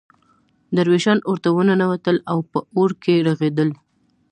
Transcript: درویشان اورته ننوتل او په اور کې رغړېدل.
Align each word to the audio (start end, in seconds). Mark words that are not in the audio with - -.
درویشان 0.75 1.17
اورته 1.27 1.49
ننوتل 1.67 2.17
او 2.31 2.37
په 2.51 2.59
اور 2.77 2.91
کې 3.03 3.15
رغړېدل. 3.27 3.69